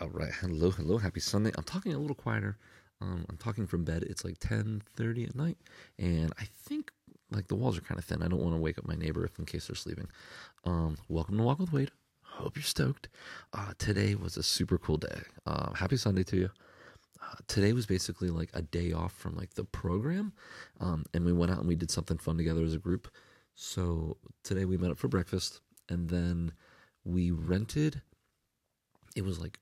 all 0.00 0.08
right. 0.08 0.32
Hello, 0.40 0.70
hello. 0.70 0.98
Happy 0.98 1.20
Sunday. 1.20 1.50
I'm 1.56 1.64
talking 1.64 1.92
a 1.92 1.98
little 1.98 2.14
quieter. 2.14 2.56
Um, 3.00 3.24
I'm 3.28 3.36
talking 3.36 3.66
from 3.66 3.84
bed. 3.84 4.04
It's 4.04 4.24
like 4.24 4.38
10:30 4.38 5.28
at 5.28 5.34
night, 5.34 5.58
and 5.98 6.32
I 6.38 6.44
think 6.64 6.90
like 7.30 7.48
the 7.48 7.54
walls 7.54 7.76
are 7.78 7.82
kind 7.82 7.98
of 7.98 8.04
thin. 8.04 8.22
I 8.22 8.28
don't 8.28 8.40
want 8.40 8.54
to 8.54 8.60
wake 8.60 8.78
up 8.78 8.86
my 8.86 8.94
neighbor 8.94 9.24
if 9.24 9.38
in 9.38 9.44
case 9.44 9.66
they're 9.66 9.76
sleeping. 9.76 10.08
Um, 10.64 10.96
welcome 11.08 11.36
to 11.36 11.42
Walk 11.42 11.58
with 11.58 11.72
Wade. 11.72 11.90
Hope 12.22 12.56
you're 12.56 12.62
stoked. 12.62 13.08
Uh, 13.52 13.72
today 13.78 14.14
was 14.14 14.36
a 14.36 14.42
super 14.42 14.78
cool 14.78 14.96
day. 14.96 15.20
Uh, 15.46 15.72
happy 15.74 15.96
Sunday 15.96 16.24
to 16.24 16.36
you. 16.36 16.50
Uh, 17.20 17.34
today 17.46 17.72
was 17.72 17.86
basically 17.86 18.30
like 18.30 18.50
a 18.54 18.62
day 18.62 18.92
off 18.92 19.12
from 19.12 19.36
like 19.36 19.54
the 19.54 19.64
program, 19.64 20.32
um, 20.80 21.04
and 21.14 21.24
we 21.24 21.32
went 21.32 21.52
out 21.52 21.58
and 21.58 21.68
we 21.68 21.76
did 21.76 21.90
something 21.90 22.18
fun 22.18 22.36
together 22.36 22.62
as 22.62 22.74
a 22.74 22.78
group. 22.78 23.08
So 23.54 24.16
today 24.44 24.64
we 24.64 24.76
met 24.76 24.90
up 24.90 24.98
for 24.98 25.08
breakfast, 25.08 25.60
and 25.88 26.08
then 26.08 26.52
we 27.04 27.30
rented. 27.30 28.02
It 29.16 29.24
was 29.24 29.40
like 29.40 29.58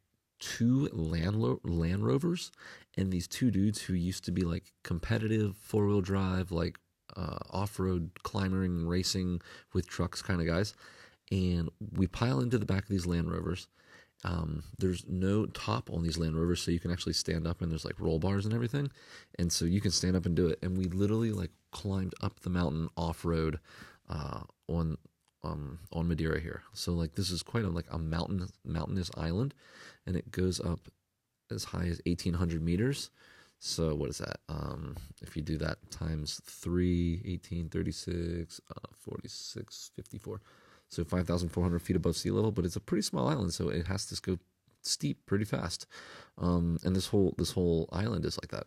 two 0.56 0.88
Land, 0.92 1.36
Lo- 1.36 1.60
Land 1.64 2.06
Rovers 2.06 2.50
and 2.96 3.12
these 3.12 3.26
two 3.26 3.50
dudes 3.50 3.82
who 3.82 3.94
used 3.94 4.24
to 4.24 4.32
be 4.32 4.42
like 4.42 4.72
competitive 4.84 5.56
four 5.56 5.86
wheel 5.86 6.00
drive, 6.00 6.50
like 6.50 6.78
uh, 7.16 7.38
off 7.50 7.78
road 7.78 8.10
climbing, 8.22 8.86
racing 8.86 9.40
with 9.72 9.88
trucks 9.88 10.22
kind 10.22 10.40
of 10.40 10.46
guys. 10.46 10.74
And 11.30 11.68
we 11.96 12.06
pile 12.06 12.40
into 12.40 12.58
the 12.58 12.66
back 12.66 12.82
of 12.82 12.88
these 12.88 13.06
Land 13.06 13.30
Rovers. 13.30 13.68
Um, 14.24 14.62
there's 14.78 15.04
no 15.08 15.46
top 15.46 15.90
on 15.92 16.02
these 16.02 16.18
Land 16.18 16.36
Rovers, 16.36 16.62
so 16.62 16.70
you 16.70 16.80
can 16.80 16.90
actually 16.90 17.12
stand 17.12 17.46
up 17.46 17.60
and 17.60 17.70
there's 17.70 17.84
like 17.84 18.00
roll 18.00 18.18
bars 18.18 18.44
and 18.44 18.54
everything. 18.54 18.90
And 19.38 19.52
so 19.52 19.64
you 19.64 19.80
can 19.80 19.90
stand 19.90 20.16
up 20.16 20.26
and 20.26 20.34
do 20.34 20.46
it. 20.46 20.58
And 20.62 20.76
we 20.76 20.84
literally 20.84 21.32
like 21.32 21.50
climbed 21.72 22.14
up 22.22 22.40
the 22.40 22.50
mountain 22.50 22.88
off 22.96 23.24
road 23.24 23.58
uh, 24.08 24.40
on 24.68 24.96
um, 25.46 25.78
on 25.92 26.08
Madeira 26.08 26.40
here. 26.40 26.62
So 26.72 26.92
like 26.92 27.14
this 27.14 27.30
is 27.30 27.42
quite 27.42 27.64
a, 27.64 27.68
like 27.68 27.86
a 27.90 27.98
mountain 27.98 28.48
mountainous 28.64 29.10
island, 29.16 29.54
and 30.06 30.16
it 30.16 30.30
goes 30.30 30.60
up 30.60 30.80
as 31.50 31.64
high 31.64 31.86
as 31.86 32.00
eighteen 32.06 32.34
hundred 32.34 32.62
meters. 32.62 33.10
So 33.58 33.94
what 33.94 34.10
is 34.10 34.18
that? 34.18 34.40
Um, 34.48 34.96
if 35.22 35.34
you 35.34 35.42
do 35.42 35.56
that 35.58 35.78
times 35.90 36.42
3, 36.44 37.22
18, 37.24 37.70
36, 37.70 38.60
uh, 38.70 38.80
46, 38.98 39.92
54. 39.96 40.42
So 40.90 41.04
5,400 41.04 41.80
feet 41.80 41.96
above 41.96 42.16
sea 42.16 42.30
level, 42.30 42.52
but 42.52 42.66
it's 42.66 42.76
a 42.76 42.80
pretty 42.80 43.02
small 43.02 43.28
island, 43.28 43.54
so 43.54 43.70
it 43.70 43.86
has 43.86 44.04
to 44.06 44.20
go 44.20 44.38
steep 44.82 45.24
pretty 45.26 45.44
fast. 45.44 45.86
Um, 46.38 46.78
and 46.84 46.94
this 46.94 47.08
whole 47.08 47.34
this 47.38 47.50
whole 47.50 47.88
island 47.92 48.24
is 48.24 48.38
like 48.42 48.50
that. 48.50 48.66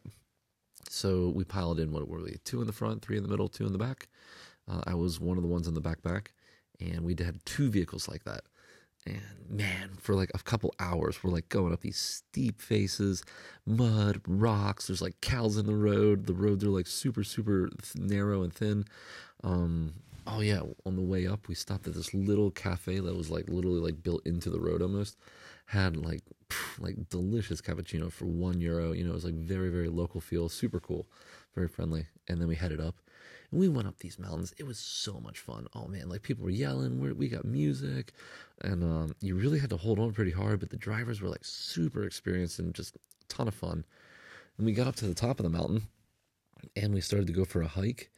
So 0.90 1.30
we 1.30 1.44
piled 1.44 1.80
in 1.80 1.92
what 1.92 2.08
were 2.08 2.22
we? 2.22 2.38
Two 2.44 2.62
in 2.62 2.68
the 2.68 2.74
front, 2.74 3.02
three 3.02 3.18
in 3.18 3.24
the 3.24 3.30
middle, 3.30 3.48
two 3.48 3.66
in 3.66 3.72
the 3.72 3.78
back. 3.78 4.08
Uh, 4.68 4.82
I 4.86 4.96
was 4.96 5.20
one 5.20 5.38
of 5.38 5.44
the 5.44 5.50
ones 5.50 5.68
in 5.68 5.74
the 5.76 5.82
backpack, 5.82 6.28
and 6.80 7.02
we 7.02 7.16
had 7.20 7.44
two 7.46 7.70
vehicles 7.70 8.08
like 8.08 8.24
that. 8.24 8.42
And 9.06 9.22
man, 9.50 9.92
for 10.00 10.14
like 10.14 10.32
a 10.34 10.40
couple 10.40 10.74
hours, 10.80 11.24
we're 11.24 11.32
like 11.32 11.50
going 11.50 11.74
up 11.74 11.82
these 11.82 11.98
steep 11.98 12.62
faces, 12.62 13.24
mud, 13.66 14.22
rocks. 14.28 14.88
There's 14.88 15.02
like 15.02 15.20
cows 15.22 15.58
in 15.58 15.66
the 15.66 15.76
road. 15.76 16.26
The 16.26 16.34
roads 16.34 16.64
are 16.64 16.70
like 16.70 16.88
super, 16.88 17.24
super 17.24 17.70
narrow 17.96 18.44
and 18.44 18.54
thin. 18.54 18.86
Um, 19.44 19.94
oh 20.28 20.42
yeah, 20.42 20.62
on 20.86 20.96
the 20.96 21.02
way 21.02 21.28
up, 21.28 21.48
we 21.48 21.56
stopped 21.56 21.88
at 21.88 21.94
this 21.94 22.14
little 22.14 22.52
cafe 22.52 23.00
that 23.00 23.16
was 23.16 23.30
like 23.30 23.50
literally 23.50 23.80
like 23.80 24.04
built 24.04 24.26
into 24.26 24.50
the 24.50 24.60
road 24.60 24.82
almost. 24.82 25.18
Had 25.68 25.96
like 25.96 26.24
like 26.80 27.10
delicious 27.10 27.62
cappuccino 27.62 28.12
for 28.12 28.26
one 28.26 28.60
euro. 28.60 28.92
You 28.92 29.06
know, 29.06 29.12
it 29.12 29.16
was 29.16 29.26
like 29.26 29.36
very, 29.36 29.70
very 29.70 29.90
local 29.90 30.20
feel, 30.20 30.50
super 30.50 30.80
cool, 30.80 31.08
very 31.56 31.68
friendly. 31.68 32.08
And 32.28 32.42
then 32.42 32.48
we 32.48 32.56
headed 32.56 32.82
up 32.82 32.96
and 33.52 33.60
we 33.60 33.68
went 33.68 33.88
up 33.88 33.98
these 34.00 34.20
mountains. 34.20 34.54
It 34.58 34.66
was 34.66 34.78
so 34.78 35.20
much 35.20 35.40
fun. 35.40 35.68
Oh 35.76 35.88
man, 35.88 36.10
like 36.10 36.22
people 36.22 36.44
were 36.44 36.52
yelling. 36.52 37.00
we 37.00 37.12
we 37.14 37.30
got 37.30 37.46
music, 37.46 38.14
and 38.62 38.84
um, 38.84 39.16
you 39.22 39.36
really 39.36 39.60
had 39.60 39.70
to 39.72 39.78
hold 39.78 40.00
on 40.00 40.14
pretty 40.14 40.32
hard. 40.32 40.60
But 40.60 40.70
the 40.70 40.78
drivers 40.78 41.22
were 41.22 41.30
like 41.30 41.44
super 41.46 42.04
experienced 42.04 42.60
and 42.60 42.74
just 42.74 42.96
a 42.96 43.00
ton 43.28 43.48
of 43.48 43.54
fun. 43.54 43.86
And 44.58 44.66
we 44.66 44.74
got 44.74 44.88
up 44.88 44.96
to 44.98 45.08
the 45.08 45.14
top 45.14 45.40
of 45.40 45.44
the 45.44 45.50
mountain, 45.50 45.84
and 46.76 46.94
we 46.94 47.02
started 47.02 47.28
to 47.28 47.34
go 47.34 47.46
for 47.46 47.62
a 47.62 47.68
hike, 47.68 48.10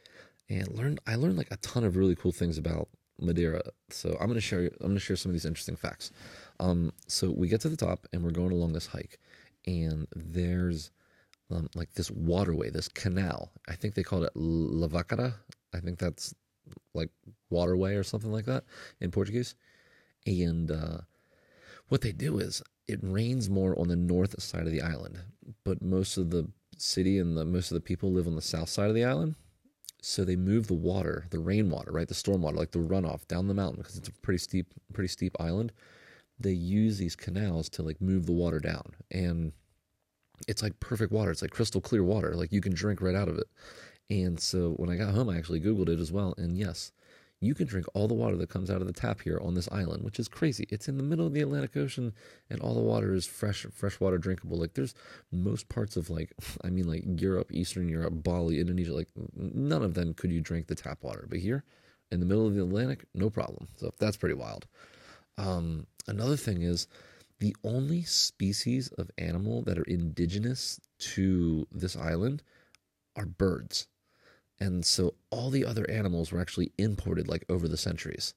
and 0.49 0.67
learned. 0.69 0.99
I 1.08 1.15
learned 1.15 1.37
like 1.37 1.52
a 1.52 1.58
ton 1.58 1.83
of 1.83 1.95
really 1.95 2.15
cool 2.15 2.31
things 2.31 2.58
about 2.58 2.89
Madeira. 3.20 3.61
So 3.89 4.17
I'm 4.20 4.27
gonna 4.27 4.41
share. 4.41 4.71
I'm 4.81 4.87
gonna 4.87 4.99
share 4.99 5.15
some 5.15 5.30
of 5.30 5.33
these 5.33 5.45
interesting 5.45 5.75
facts. 5.75 6.11
Um, 6.59 6.91
so 7.08 7.31
we 7.31 7.47
get 7.47 7.61
to 7.61 7.70
the 7.70 7.77
top, 7.77 8.08
and 8.11 8.23
we're 8.23 8.31
going 8.31 8.52
along 8.52 8.73
this 8.73 8.87
hike, 8.87 9.20
and 9.65 10.08
there's 10.15 10.91
um, 11.52 11.70
like 11.76 11.94
this 11.94 12.12
waterway, 12.12 12.70
this 12.70 12.88
canal. 12.88 13.52
I 13.67 13.76
think 13.76 13.95
they 13.95 14.04
called 14.04 14.23
it 14.23 14.34
Lavacara. 14.36 15.34
I 15.73 15.80
think 15.80 16.00
that's 16.00 16.34
like 16.94 17.10
waterway 17.50 17.95
or 17.95 18.04
something 18.04 18.32
like 18.32 18.45
that 18.45 18.64
in 19.00 19.12
Portuguese. 19.12 19.56
And 20.26 20.72
uh, 20.72 21.00
what 21.89 22.02
they 22.02 22.12
do 22.12 22.39
is 22.39 22.62
it 22.88 23.00
rains 23.02 23.50
more 23.50 23.78
on 23.80 23.88
the 23.88 23.95
north 23.95 24.42
side 24.42 24.66
of 24.66 24.72
the 24.72 24.82
island, 24.82 25.20
but 25.64 25.82
most 25.82 26.17
of 26.17 26.30
the 26.30 26.48
city 26.78 27.20
and 27.20 27.38
the 27.38 27.45
most 27.45 27.72
of 27.72 27.76
the 27.76 27.82
people 27.82 28.12
live 28.12 28.28
on 28.28 28.36
the 28.36 28.42
south 28.42 28.70
side 28.70 28.89
of 28.89 28.95
the 28.95 29.06
island. 29.06 29.36
So 30.04 30.26
they 30.26 30.36
move 30.36 30.66
the 30.66 30.73
water, 30.73 31.28
the 31.30 31.39
rainwater, 31.39 31.92
right, 31.92 32.08
the 32.08 32.16
storm 32.16 32.42
water, 32.42 32.58
like 32.58 32.72
the 32.72 32.80
runoff 32.80 33.28
down 33.28 33.48
the 33.48 33.54
mountain 33.54 33.82
because 33.82 33.98
it's 33.98 34.10
a 34.10 34.14
pretty 34.14 34.39
steep, 34.39 34.73
pretty 34.94 35.10
steep 35.10 35.36
island. 35.39 35.72
They 36.39 36.54
use 36.54 36.98
these 36.98 37.16
canals 37.16 37.70
to 37.70 37.83
like 37.83 38.02
move 38.02 38.26
the 38.26 38.32
water 38.32 38.60
down, 38.60 38.95
and 39.12 39.52
it's 40.47 40.63
like 40.63 40.79
perfect 40.79 41.11
water. 41.11 41.31
It's 41.31 41.41
like 41.41 41.52
crystal 41.52 41.81
clear 41.81 42.03
water. 42.03 42.35
Like 42.35 42.52
you 42.52 42.61
can 42.61 42.73
drink 42.73 43.02
right 43.02 43.15
out 43.15 43.27
of 43.27 43.37
it. 43.37 43.47
And 44.09 44.39
so 44.39 44.71
when 44.71 44.89
I 44.89 44.95
got 44.95 45.13
home, 45.13 45.29
I 45.29 45.37
actually 45.37 45.61
Googled 45.61 45.89
it 45.89 45.99
as 45.99 46.11
well. 46.11 46.33
And 46.37 46.57
yes, 46.57 46.91
you 47.39 47.55
can 47.55 47.65
drink 47.65 47.87
all 47.93 48.07
the 48.07 48.13
water 48.13 48.35
that 48.37 48.49
comes 48.49 48.69
out 48.69 48.81
of 48.81 48.87
the 48.87 48.93
tap 48.93 49.21
here 49.21 49.39
on 49.43 49.55
this 49.55 49.67
island, 49.71 50.03
which 50.03 50.19
is 50.19 50.27
crazy. 50.27 50.67
It's 50.69 50.87
in 50.87 50.97
the 50.97 51.03
middle 51.03 51.25
of 51.25 51.33
the 51.33 51.41
Atlantic 51.41 51.75
Ocean 51.75 52.13
and 52.49 52.61
all 52.61 52.75
the 52.75 52.81
water 52.81 53.13
is 53.13 53.25
fresh, 53.25 53.65
fresh 53.73 53.99
water 53.99 54.19
drinkable. 54.19 54.57
Like 54.57 54.75
there's 54.75 54.93
most 55.31 55.67
parts 55.67 55.97
of 55.97 56.09
like, 56.09 56.33
I 56.63 56.69
mean, 56.69 56.87
like 56.87 57.03
Europe, 57.19 57.52
Eastern 57.52 57.89
Europe, 57.89 58.13
Bali, 58.23 58.59
Indonesia, 58.59 58.93
like 58.93 59.09
none 59.35 59.81
of 59.81 59.95
them 59.95 60.13
could 60.13 60.31
you 60.31 60.41
drink 60.41 60.67
the 60.67 60.75
tap 60.75 60.99
water. 61.02 61.25
But 61.27 61.39
here 61.39 61.63
in 62.11 62.19
the 62.19 62.25
middle 62.25 62.45
of 62.45 62.53
the 62.53 62.61
Atlantic, 62.61 63.05
no 63.15 63.29
problem. 63.29 63.67
So 63.77 63.93
that's 63.97 64.17
pretty 64.17 64.35
wild. 64.35 64.67
Um, 65.37 65.87
another 66.08 66.35
thing 66.35 66.61
is, 66.61 66.87
the 67.41 67.55
only 67.63 68.03
species 68.03 68.89
of 68.99 69.09
animal 69.17 69.63
that 69.63 69.79
are 69.79 69.83
indigenous 69.83 70.79
to 70.99 71.67
this 71.71 71.97
island 71.97 72.43
are 73.15 73.25
birds. 73.25 73.87
And 74.59 74.85
so 74.85 75.15
all 75.31 75.49
the 75.49 75.65
other 75.65 75.89
animals 75.89 76.31
were 76.31 76.39
actually 76.39 76.71
imported 76.77 77.27
like 77.27 77.43
over 77.49 77.67
the 77.67 77.77
centuries. 77.77 78.35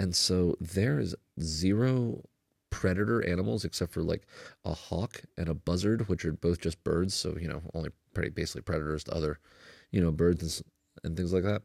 And 0.00 0.16
so 0.16 0.56
there 0.60 0.98
is 0.98 1.14
zero 1.40 2.24
predator 2.70 3.24
animals 3.24 3.64
except 3.64 3.92
for 3.92 4.02
like 4.02 4.26
a 4.64 4.74
hawk 4.74 5.22
and 5.38 5.48
a 5.48 5.54
buzzard, 5.54 6.08
which 6.08 6.24
are 6.24 6.32
both 6.32 6.60
just 6.60 6.82
birds. 6.82 7.14
So, 7.14 7.36
you 7.40 7.46
know, 7.46 7.62
only 7.72 7.90
pretty 8.14 8.30
basically 8.30 8.62
predators 8.62 9.04
to 9.04 9.14
other, 9.14 9.38
you 9.92 10.00
know, 10.00 10.10
birds 10.10 10.42
and, 10.42 10.64
and 11.04 11.16
things 11.16 11.32
like 11.32 11.44
that. 11.44 11.62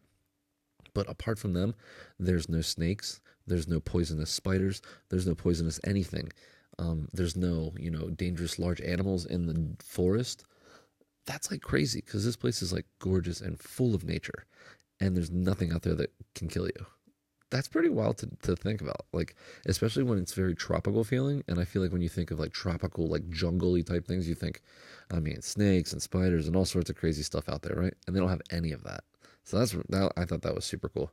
But 0.93 1.09
apart 1.09 1.39
from 1.39 1.53
them, 1.53 1.73
there's 2.19 2.47
no 2.47 2.61
snakes, 2.61 3.21
there's 3.47 3.67
no 3.67 3.79
poisonous 3.79 4.29
spiders, 4.29 4.83
there's 5.09 5.25
no 5.25 5.33
poisonous 5.33 5.79
anything. 5.83 6.31
Um, 6.77 7.07
there's 7.13 7.35
no, 7.35 7.73
you 7.77 7.89
know, 7.89 8.09
dangerous 8.09 8.59
large 8.59 8.81
animals 8.81 9.25
in 9.25 9.45
the 9.47 9.83
forest. 9.83 10.43
That's 11.25 11.49
like 11.49 11.61
crazy 11.61 12.01
because 12.05 12.25
this 12.25 12.35
place 12.35 12.61
is 12.61 12.73
like 12.73 12.85
gorgeous 12.99 13.41
and 13.41 13.59
full 13.59 13.95
of 13.95 14.03
nature, 14.03 14.45
and 14.99 15.15
there's 15.15 15.31
nothing 15.31 15.71
out 15.71 15.83
there 15.83 15.95
that 15.95 16.13
can 16.35 16.47
kill 16.47 16.65
you. 16.65 16.85
That's 17.51 17.67
pretty 17.67 17.89
wild 17.89 18.17
to, 18.17 18.29
to 18.41 18.55
think 18.55 18.81
about, 18.81 19.05
like 19.13 19.35
especially 19.65 20.03
when 20.03 20.17
it's 20.17 20.33
very 20.33 20.55
tropical 20.55 21.03
feeling. 21.03 21.43
And 21.47 21.59
I 21.59 21.63
feel 21.63 21.81
like 21.81 21.91
when 21.91 22.01
you 22.01 22.09
think 22.09 22.31
of 22.31 22.39
like 22.39 22.51
tropical, 22.51 23.07
like 23.07 23.29
jungly 23.29 23.83
type 23.83 24.07
things, 24.07 24.27
you 24.27 24.35
think, 24.35 24.61
I 25.11 25.19
mean, 25.19 25.41
snakes 25.41 25.93
and 25.93 26.01
spiders 26.01 26.47
and 26.47 26.55
all 26.55 26.65
sorts 26.65 26.89
of 26.89 26.97
crazy 26.97 27.23
stuff 27.23 27.47
out 27.47 27.61
there, 27.61 27.75
right? 27.75 27.93
And 28.07 28.15
they 28.15 28.19
don't 28.19 28.29
have 28.29 28.41
any 28.51 28.71
of 28.71 28.83
that. 28.83 29.03
So 29.43 29.59
that's 29.59 29.71
that. 29.89 30.11
I 30.17 30.25
thought 30.25 30.41
that 30.41 30.55
was 30.55 30.65
super 30.65 30.89
cool. 30.89 31.11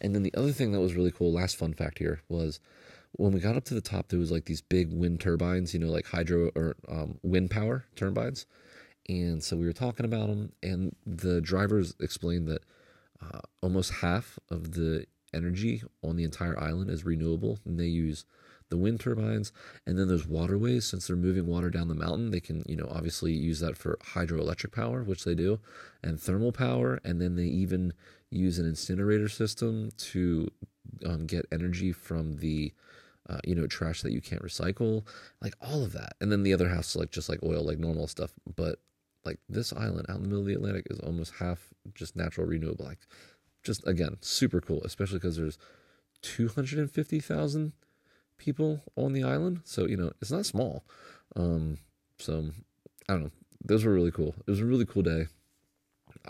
And 0.00 0.14
then 0.14 0.22
the 0.22 0.34
other 0.34 0.52
thing 0.52 0.72
that 0.72 0.80
was 0.80 0.94
really 0.94 1.10
cool, 1.10 1.32
last 1.32 1.56
fun 1.56 1.74
fact 1.74 1.98
here, 1.98 2.22
was 2.28 2.60
when 3.12 3.32
we 3.32 3.40
got 3.40 3.56
up 3.56 3.64
to 3.64 3.74
the 3.74 3.80
top, 3.80 4.08
there 4.08 4.18
was 4.18 4.30
like 4.30 4.44
these 4.44 4.60
big 4.60 4.92
wind 4.92 5.20
turbines, 5.20 5.74
you 5.74 5.80
know, 5.80 5.88
like 5.88 6.06
hydro 6.06 6.50
or 6.54 6.76
um, 6.88 7.18
wind 7.22 7.50
power 7.50 7.84
turbines. 7.96 8.46
And 9.08 9.42
so 9.42 9.56
we 9.56 9.66
were 9.66 9.72
talking 9.72 10.04
about 10.04 10.28
them, 10.28 10.52
and 10.62 10.94
the 11.06 11.40
drivers 11.40 11.94
explained 12.00 12.46
that 12.48 12.62
uh, 13.22 13.40
almost 13.62 13.94
half 13.94 14.38
of 14.50 14.72
the 14.72 15.06
energy 15.32 15.82
on 16.02 16.16
the 16.16 16.24
entire 16.24 16.58
island 16.60 16.90
is 16.90 17.04
renewable, 17.04 17.58
and 17.64 17.80
they 17.80 17.86
use 17.86 18.24
the 18.68 18.76
wind 18.76 19.00
turbines, 19.00 19.50
and 19.86 19.98
then 19.98 20.08
there's 20.08 20.26
waterways. 20.26 20.84
Since 20.84 21.06
they're 21.06 21.16
moving 21.16 21.46
water 21.46 21.70
down 21.70 21.88
the 21.88 21.94
mountain, 21.94 22.30
they 22.30 22.40
can, 22.40 22.62
you 22.66 22.76
know, 22.76 22.88
obviously 22.90 23.32
use 23.32 23.60
that 23.60 23.78
for 23.78 23.98
hydroelectric 24.14 24.72
power, 24.72 25.02
which 25.02 25.24
they 25.24 25.34
do, 25.34 25.58
and 26.02 26.20
thermal 26.20 26.52
power, 26.52 27.00
and 27.02 27.20
then 27.20 27.36
they 27.36 27.44
even 27.44 27.94
use 28.30 28.58
an 28.58 28.66
incinerator 28.66 29.28
system 29.28 29.90
to 29.96 30.48
um, 31.06 31.26
get 31.26 31.46
energy 31.50 31.92
from 31.92 32.36
the 32.36 32.72
uh, 33.28 33.40
you 33.44 33.54
know, 33.54 33.66
trash 33.66 34.02
that 34.02 34.12
you 34.12 34.20
can't 34.20 34.42
recycle, 34.42 35.06
like 35.40 35.54
all 35.60 35.84
of 35.84 35.92
that. 35.92 36.14
And 36.20 36.32
then 36.32 36.42
the 36.42 36.54
other 36.54 36.68
half's 36.68 36.96
like 36.96 37.10
just 37.10 37.28
like 37.28 37.40
oil, 37.42 37.64
like 37.64 37.78
normal 37.78 38.06
stuff. 38.06 38.32
But 38.56 38.80
like 39.24 39.38
this 39.48 39.72
island 39.72 40.06
out 40.08 40.16
in 40.16 40.22
the 40.22 40.28
middle 40.28 40.40
of 40.40 40.46
the 40.46 40.54
Atlantic 40.54 40.86
is 40.90 40.98
almost 41.00 41.34
half 41.38 41.68
just 41.94 42.16
natural 42.16 42.46
renewable. 42.46 42.86
Like 42.86 43.00
just 43.62 43.86
again, 43.86 44.16
super 44.20 44.60
cool, 44.60 44.82
especially 44.84 45.18
because 45.18 45.36
there's 45.36 45.58
250,000 46.22 47.72
people 48.38 48.82
on 48.96 49.12
the 49.12 49.24
island. 49.24 49.60
So, 49.64 49.86
you 49.86 49.96
know, 49.96 50.12
it's 50.20 50.30
not 50.30 50.46
small. 50.46 50.84
Um, 51.36 51.78
so 52.18 52.50
I 53.08 53.12
don't 53.12 53.24
know. 53.24 53.30
Those 53.64 53.84
were 53.84 53.92
really 53.92 54.12
cool. 54.12 54.34
It 54.46 54.50
was 54.50 54.60
a 54.60 54.64
really 54.64 54.86
cool 54.86 55.02
day. 55.02 55.26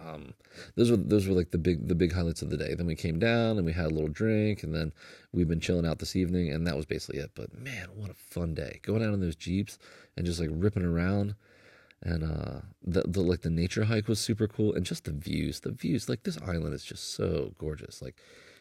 Um, 0.05 0.35
those 0.77 0.91
were 0.91 0.97
those 0.97 1.27
were 1.27 1.35
like 1.35 1.51
the 1.51 1.59
big 1.59 1.89
the 1.89 1.95
big 1.95 2.13
highlights 2.13 2.43
of 2.43 2.51
the 2.51 2.57
day. 2.57 2.75
Then 2.75 2.87
we 2.87 2.95
came 2.95 3.19
down 3.19 3.57
and 3.57 3.67
we 3.67 3.73
had 3.73 3.87
a 3.87 3.95
little 3.95 4.09
drink, 4.09 4.63
and 4.63 4.75
then 4.75 4.93
we've 5.33 5.49
been 5.49 5.61
chilling 5.61 5.87
out 5.87 5.99
this 5.99 6.17
evening, 6.17 6.51
and 6.51 6.67
that 6.67 6.77
was 6.77 6.87
basically 6.87 7.21
it. 7.21 7.31
But 7.35 7.57
man, 7.59 7.89
what 7.95 8.11
a 8.11 8.15
fun 8.15 8.55
day! 8.55 8.81
Going 8.83 9.03
out 9.03 9.13
on 9.13 9.21
those 9.21 9.37
jeeps 9.37 9.79
and 10.17 10.27
just 10.27 10.41
like 10.41 10.51
ripping 10.53 10.85
around, 10.85 11.35
and 12.03 12.25
uh, 12.25 12.61
the 12.83 13.03
the 13.07 13.21
like 13.21 13.43
the 13.43 13.51
nature 13.51 13.85
hike 13.85 14.09
was 14.09 14.21
super 14.21 14.47
cool, 14.47 14.75
and 14.75 14.87
just 14.87 15.05
the 15.05 15.13
views, 15.13 15.61
the 15.61 15.73
views. 15.73 16.09
Like 16.09 16.23
this 16.23 16.39
island 16.43 16.75
is 16.75 16.85
just 16.85 17.15
so 17.15 17.53
gorgeous. 17.59 18.01
Like 18.03 18.17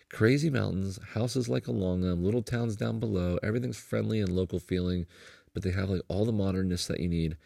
crazy 0.10 0.50
mountains, 0.50 1.00
houses 1.14 1.50
like 1.50 1.68
along 1.68 2.02
them, 2.02 2.24
little 2.24 2.44
towns 2.44 2.76
down 2.76 3.00
below. 3.00 3.38
Everything's 3.44 3.78
friendly 3.78 4.20
and 4.20 4.30
local 4.30 4.60
feeling, 4.60 5.06
but 5.54 5.64
they 5.64 5.72
have 5.72 5.90
like 5.90 6.02
all 6.08 6.26
the 6.26 6.32
modernness 6.32 6.88
that 6.88 7.00
you 7.00 7.10
need. 7.10 7.38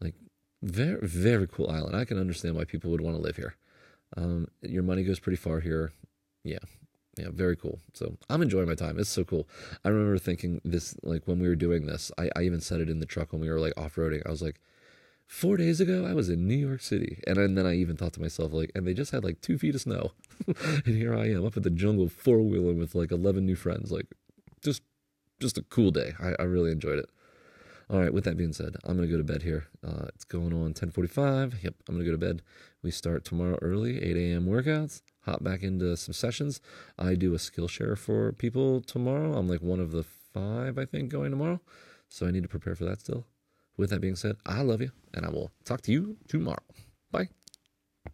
Like 0.00 0.14
very, 0.62 1.06
very 1.06 1.46
cool 1.46 1.70
island. 1.70 1.96
I 1.96 2.04
can 2.04 2.18
understand 2.18 2.56
why 2.56 2.64
people 2.64 2.90
would 2.90 3.00
want 3.00 3.16
to 3.16 3.22
live 3.22 3.36
here. 3.36 3.56
Um, 4.16 4.48
your 4.62 4.82
money 4.82 5.02
goes 5.04 5.20
pretty 5.20 5.36
far 5.36 5.60
here. 5.60 5.92
Yeah. 6.44 6.58
Yeah, 7.16 7.28
very 7.32 7.56
cool. 7.56 7.80
So 7.92 8.16
I'm 8.28 8.40
enjoying 8.40 8.68
my 8.68 8.74
time. 8.74 8.98
It's 8.98 9.10
so 9.10 9.24
cool. 9.24 9.48
I 9.84 9.88
remember 9.88 10.16
thinking 10.18 10.60
this, 10.64 10.96
like 11.02 11.26
when 11.26 11.38
we 11.38 11.48
were 11.48 11.56
doing 11.56 11.86
this, 11.86 12.10
I, 12.16 12.30
I 12.36 12.42
even 12.42 12.60
said 12.60 12.80
it 12.80 12.88
in 12.88 13.00
the 13.00 13.06
truck 13.06 13.32
when 13.32 13.40
we 13.40 13.50
were 13.50 13.58
like 13.58 13.74
off 13.76 13.96
roading. 13.96 14.22
I 14.26 14.30
was 14.30 14.42
like, 14.42 14.60
four 15.26 15.56
days 15.56 15.80
ago, 15.80 16.06
I 16.06 16.14
was 16.14 16.28
in 16.28 16.46
New 16.46 16.56
York 16.56 16.80
City. 16.80 17.22
And, 17.26 17.38
and 17.38 17.58
then 17.58 17.66
I 17.66 17.74
even 17.74 17.96
thought 17.96 18.12
to 18.14 18.20
myself, 18.20 18.52
like, 18.52 18.70
and 18.74 18.86
they 18.86 18.94
just 18.94 19.12
had 19.12 19.24
like 19.24 19.40
two 19.40 19.58
feet 19.58 19.74
of 19.74 19.80
snow. 19.80 20.12
and 20.46 20.86
here 20.86 21.14
I 21.14 21.30
am 21.30 21.44
up 21.44 21.56
at 21.56 21.62
the 21.62 21.70
jungle 21.70 22.08
four 22.08 22.40
wheeling 22.40 22.78
with 22.78 22.94
like 22.94 23.12
11 23.12 23.44
new 23.44 23.56
friends. 23.56 23.90
Like, 23.90 24.06
just, 24.62 24.82
just 25.40 25.58
a 25.58 25.62
cool 25.62 25.90
day. 25.90 26.14
I, 26.20 26.34
I 26.38 26.42
really 26.44 26.70
enjoyed 26.70 26.98
it. 26.98 27.10
All 27.90 27.98
right. 27.98 28.14
With 28.14 28.22
that 28.24 28.36
being 28.36 28.52
said, 28.52 28.76
I'm 28.84 28.94
gonna 28.94 29.08
go 29.08 29.16
to 29.16 29.24
bed 29.24 29.42
here. 29.42 29.66
Uh, 29.84 30.04
it's 30.14 30.24
going 30.24 30.52
on 30.52 30.74
10:45. 30.74 31.62
Yep, 31.62 31.74
I'm 31.88 31.96
gonna 31.96 32.04
go 32.04 32.12
to 32.12 32.18
bed. 32.18 32.42
We 32.82 32.92
start 32.92 33.24
tomorrow 33.24 33.58
early, 33.60 34.00
8 34.00 34.16
a.m. 34.16 34.46
workouts. 34.46 35.02
Hop 35.22 35.42
back 35.42 35.64
into 35.64 35.96
some 35.96 36.12
sessions. 36.12 36.60
I 36.98 37.14
do 37.16 37.34
a 37.34 37.38
Skillshare 37.38 37.98
for 37.98 38.32
people 38.32 38.80
tomorrow. 38.80 39.36
I'm 39.36 39.48
like 39.48 39.60
one 39.60 39.80
of 39.80 39.90
the 39.90 40.04
five, 40.04 40.78
I 40.78 40.84
think, 40.84 41.10
going 41.10 41.32
tomorrow. 41.32 41.60
So 42.08 42.26
I 42.26 42.30
need 42.30 42.44
to 42.44 42.48
prepare 42.48 42.76
for 42.76 42.84
that 42.84 43.00
still. 43.00 43.26
With 43.76 43.90
that 43.90 44.00
being 44.00 44.16
said, 44.16 44.36
I 44.46 44.62
love 44.62 44.80
you, 44.80 44.92
and 45.12 45.26
I 45.26 45.30
will 45.30 45.50
talk 45.64 45.80
to 45.82 45.92
you 45.92 46.16
tomorrow. 46.28 46.62
Bye. 47.10 47.28